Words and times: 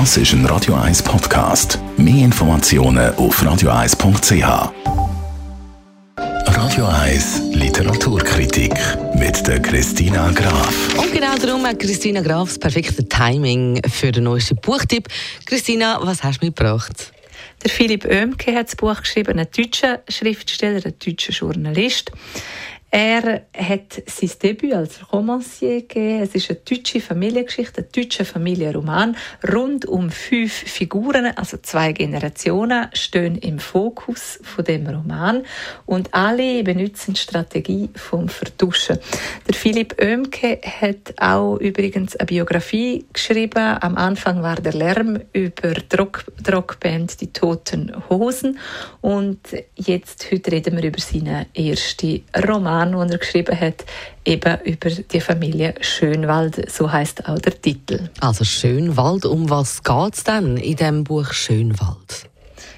Das 0.00 0.16
ist 0.16 0.32
ein 0.32 0.44
Radio 0.46 0.74
1 0.74 1.04
Podcast. 1.04 1.78
Mehr 1.96 2.24
Informationen 2.24 3.14
auf 3.14 3.40
radio1.ch. 3.40 4.72
Radio 6.16 6.86
1 6.86 7.42
Literaturkritik 7.52 8.74
mit 9.14 9.46
der 9.46 9.62
Christina 9.62 10.32
Graf. 10.32 10.98
Und 10.98 11.12
genau 11.12 11.36
darum 11.36 11.64
hat 11.64 11.78
Christina 11.78 12.22
Graf 12.22 12.48
das 12.48 12.58
perfekte 12.58 13.08
Timing 13.08 13.80
für 13.88 14.10
den 14.10 14.24
neuesten 14.24 14.56
Buchtipp. 14.56 15.06
Christina, 15.46 16.00
was 16.02 16.24
hast 16.24 16.42
du 16.42 16.46
mitgebracht? 16.46 17.12
Der 17.62 17.70
Philipp 17.70 18.04
Oemke 18.04 18.52
hat 18.52 18.66
das 18.66 18.74
Buch 18.74 19.00
geschrieben, 19.00 19.38
ein 19.38 19.46
deutscher 19.56 20.00
Schriftsteller, 20.08 20.84
ein 20.84 20.94
deutscher 20.98 21.32
Journalist. 21.32 22.10
Er 22.96 23.42
hat 23.58 24.04
sein 24.06 24.30
Debüt 24.40 24.72
als 24.72 25.12
Romancier 25.12 25.80
gegeben. 25.80 26.22
Es 26.22 26.32
ist 26.36 26.48
eine 26.48 26.60
deutsche 26.60 27.00
Familiengeschichte, 27.00 27.80
ein 27.80 27.88
deutscher 27.92 28.24
Familienroman. 28.24 29.16
Rund 29.52 29.84
um 29.86 30.10
fünf 30.12 30.52
Figuren, 30.52 31.26
also 31.34 31.56
zwei 31.56 31.90
Generationen, 31.90 32.86
stehen 32.92 33.36
im 33.38 33.58
Fokus 33.58 34.38
von 34.44 34.64
dem 34.64 34.86
Roman 34.86 35.42
und 35.86 36.14
alle 36.14 36.62
benutzen 36.62 37.14
die 37.14 37.20
Strategie 37.20 37.90
vom 37.96 38.28
Vertuschen. 38.28 39.00
Der 39.48 39.54
Philipp 39.56 40.00
Oemke 40.00 40.60
hat 40.62 41.14
auch 41.16 41.56
übrigens 41.56 42.14
eine 42.14 42.26
Biografie 42.26 43.06
geschrieben. 43.12 43.76
Am 43.80 43.96
Anfang 43.96 44.40
war 44.40 44.54
der 44.54 44.72
Lärm 44.72 45.18
über 45.32 45.74
die 45.74 45.96
Rock 45.96 46.26
Rockband 46.48 47.20
Die 47.20 47.32
Toten 47.32 47.92
Hosen 48.08 48.60
und 49.00 49.40
jetzt 49.74 50.30
heute 50.30 50.52
reden 50.52 50.76
wir 50.76 50.84
über 50.84 51.00
seinen 51.00 51.46
ersten 51.56 52.22
Roman 52.46 52.83
Roman, 52.92 53.08
den 53.08 53.16
er 53.16 53.18
geschrieben 53.18 53.58
hat, 53.58 53.84
eben 54.24 54.58
über 54.64 54.90
die 54.90 55.20
Familie 55.20 55.74
Schönwald, 55.80 56.70
so 56.70 56.90
heißt 56.90 57.28
auch 57.28 57.38
der 57.38 57.60
Titel. 57.60 58.10
Also 58.20 58.44
Schönwald, 58.44 59.24
um 59.24 59.48
was 59.50 59.82
geht 59.82 60.14
es 60.14 60.24
denn 60.24 60.56
in 60.56 60.76
dem 60.76 61.04
Buch 61.04 61.32
Schönwald? 61.32 62.28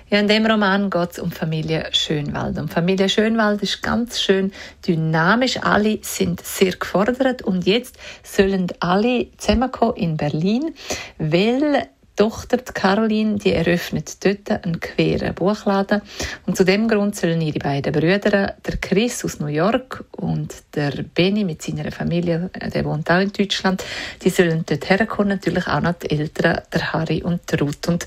Ja, 0.09 0.21
in 0.21 0.29
dem 0.29 0.47
Roman 0.47 0.89
geht 0.89 1.13
es 1.13 1.19
um 1.19 1.33
Familie 1.33 1.89
Schönwald. 1.91 2.57
Und 2.59 2.73
Familie 2.73 3.09
Schönwald 3.09 3.61
ist 3.63 3.83
ganz 3.83 4.21
schön 4.21 4.53
dynamisch. 4.87 5.59
Alle 5.63 5.99
sind 6.03 6.41
sehr 6.47 6.73
gefordert 6.73 7.43
und 7.43 7.67
jetzt 7.67 7.97
sollen 8.23 8.69
alle 8.79 9.27
zusammenkommen 9.37 9.97
in 9.97 10.17
Berlin, 10.17 10.75
weil 11.19 11.89
Tochter 12.17 12.59
Caroline, 12.59 13.37
die 13.37 13.53
eröffnet 13.53 14.25
dort 14.25 14.51
einen 14.65 14.81
queeren 14.81 15.35
Buchladen. 15.35 16.01
Und 16.47 16.57
zu 16.57 16.65
dem 16.65 16.89
Grund 16.89 17.15
sollen 17.15 17.43
ihre 17.43 17.59
beiden 17.59 17.93
Brüder, 17.93 18.55
der 18.67 18.77
Chris 18.81 19.25
aus 19.25 19.39
New 19.39 19.47
York 19.47 20.05
und 20.13 20.55
der 20.75 21.05
Benny 21.15 21.45
mit 21.45 21.63
seiner 21.63 21.93
Familie, 21.93 22.51
der 22.75 22.85
wohnt 22.85 23.11
auch 23.11 23.21
in 23.21 23.33
Deutschland, 23.33 23.85
die 24.23 24.31
sollen 24.31 24.65
dort 24.67 24.89
herkommen. 24.89 25.29
Natürlich 25.29 25.67
auch 25.67 25.81
noch 25.81 25.93
die 25.93 26.11
Eltern, 26.11 26.63
der 26.73 26.93
Harry 26.93 27.23
und 27.23 27.41
der 27.53 27.61
Ruth. 27.61 27.87
Und 27.89 28.07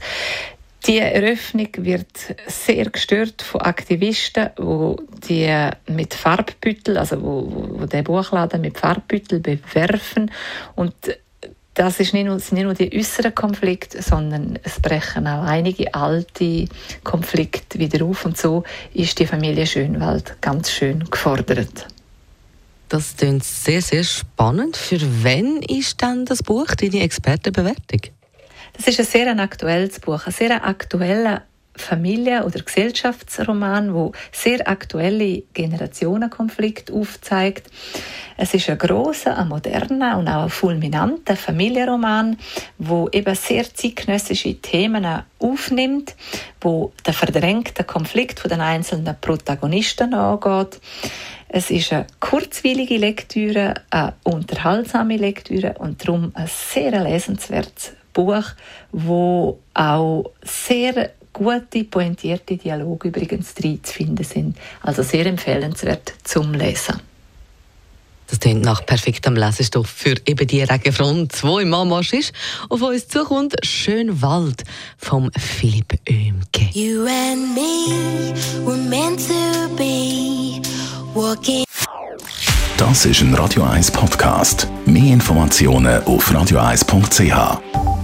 die 0.88 0.98
Eröffnung 0.98 1.68
wird 1.78 2.08
sehr 2.48 2.90
gestört 2.90 3.42
von 3.42 3.62
Aktivisten, 3.62 4.50
wo 4.58 4.98
die 5.28 5.70
mit 5.88 6.14
Farbbüttel, 6.14 6.98
also 6.98 7.22
wo, 7.22 7.48
wo, 7.52 7.82
wo 7.82 7.86
der 7.86 8.02
Buchladen 8.02 8.62
mit 8.62 8.78
Farbbüttel 8.78 9.40
bewerfen 9.40 10.32
und 10.76 10.96
das 11.80 11.98
ist 12.02 12.14
nicht 12.14 12.26
nur, 12.26 12.38
sind 12.42 12.58
nicht 12.58 12.66
nur 12.66 12.74
die 12.74 12.94
äußeren 12.94 13.34
Konflikte, 13.34 14.02
sondern 14.02 14.60
es 14.64 14.82
brechen 14.82 15.26
auch 15.28 15.44
einige 15.44 15.94
alte 15.94 16.66
Konflikte 17.06 17.80
wieder 17.80 18.04
auf. 18.04 18.26
Und 18.26 18.38
so 18.38 18.66
ist 18.94 19.18
die 19.18 19.26
Familie 19.26 19.66
Schönwald 19.66 20.42
ganz 20.42 20.72
schön 20.72 21.06
gefordert. 21.10 21.88
Das 22.90 23.16
klingt 23.16 23.46
sehr, 23.46 23.82
sehr 23.82 24.04
spannend. 24.04 24.76
Für 24.76 25.00
wen 25.24 25.62
ist 25.62 26.02
dann 26.02 26.26
das 26.26 26.44
Buch, 26.44 26.68
deine 26.76 27.00
Expertenbewertung? 27.00 28.02
Das 28.74 28.88
ist 28.88 29.00
ein 29.00 29.06
sehr 29.06 29.40
aktuelles 29.40 30.02
Buch, 30.02 30.26
ein 30.26 30.34
sehr 30.34 30.66
aktueller 30.66 31.44
Familie- 31.78 32.44
oder 32.44 32.62
Gesellschaftsroman, 32.62 33.94
wo 33.94 34.12
sehr 34.34 34.68
aktuelle 34.68 35.44
Generationenkonflikte 35.54 36.92
aufzeigt. 36.92 37.70
Es 38.42 38.54
ist 38.54 38.70
ein 38.70 38.78
großer, 38.78 39.38
ein 39.38 39.50
moderner 39.50 40.18
und 40.18 40.30
auch 40.30 40.44
ein 40.44 40.50
fulminanter 40.50 41.36
Familienroman, 41.36 42.38
wo 42.78 43.10
eben 43.12 43.36
sehr 43.36 43.66
zeitgenössische 43.66 44.56
Themen 44.62 45.06
aufnimmt, 45.40 46.16
wo 46.62 46.94
der 47.06 47.14
verdrängte 47.14 47.84
Konflikt 47.84 48.40
von 48.40 48.50
den 48.50 48.62
einzelnen 48.62 49.14
Protagonisten 49.20 50.14
angeht. 50.14 50.80
Es 51.50 51.70
ist 51.70 51.92
eine 51.92 52.08
kurzweilige 52.22 52.96
Lektüre, 52.96 53.74
eine 53.90 54.14
unterhaltsame 54.24 55.18
Lektüre 55.18 55.76
und 55.78 56.08
darum 56.08 56.32
ein 56.34 56.48
sehr 56.48 56.92
lesenswertes 56.92 57.92
Buch, 58.14 58.46
wo 58.94 59.60
auch 59.74 60.32
sehr 60.44 61.10
gute, 61.34 61.84
pointierte 61.84 62.56
Dialoge 62.56 63.10
übrigens 63.10 63.54
drin 63.54 63.84
zu 63.84 63.94
finden 63.96 64.24
sind. 64.24 64.58
Also 64.82 65.04
sehr 65.04 65.26
empfehlenswert 65.26 66.14
zum 66.24 66.54
Lesen. 66.54 67.09
Das 68.30 68.40
klingt 68.40 68.62
nach 68.64 68.86
perfektem 68.86 69.36
Lesestoff 69.36 69.88
für 69.88 70.16
eben 70.26 70.48
die 70.48 70.62
Regenfront, 70.62 71.34
die 71.42 71.62
im 71.62 71.74
Anmarsch 71.74 72.14
ist. 72.14 72.32
Auf 72.70 72.82
uns 72.82 73.08
zukommt 73.08 73.56
«Schön 73.64 74.22
Wald» 74.22 74.64
vom 74.98 75.32
Philipp 75.38 76.00
Oemke. 76.08 76.70
You 76.74 77.06
and 77.06 77.56
me 77.56 78.34
were 78.66 78.78
meant 78.78 79.20
to 79.28 79.76
be 79.76 80.62
walking. 81.14 81.64
Das 82.78 83.06
ist 83.06 83.22
ein 83.22 83.34
Radio 83.34 83.64
1 83.64 83.92
Podcast. 83.92 84.68
Mehr 84.86 85.14
Informationen 85.14 86.02
auf 86.04 86.32
radio1.ch. 86.32 87.99